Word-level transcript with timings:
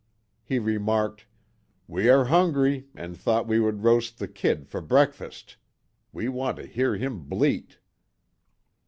He 0.43 0.57
remarked: 0.57 1.27
"We 1.87 2.09
are 2.09 2.25
hungry, 2.25 2.87
and 2.95 3.15
thought 3.15 3.45
we 3.45 3.59
would 3.59 3.83
roast 3.83 4.17
the 4.17 4.27
'Kid' 4.27 4.67
for 4.67 4.81
breakfast. 4.81 5.57
We 6.11 6.27
want 6.27 6.57
to 6.57 6.65
hear 6.65 6.95
him 6.97 7.19
bleat." 7.25 7.77